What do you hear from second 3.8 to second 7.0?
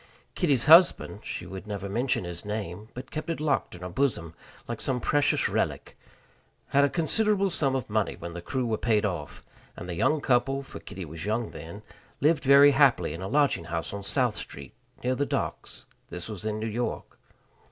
her bosom like some precious relic had a